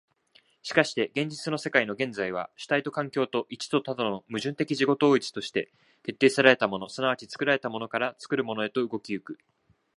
[0.63, 9.37] しかして現実の世界の現在は、主体と環境と、一と多との矛盾的自己同一として、決定せられたもの即ち作られたものから、作るものへと動き行く。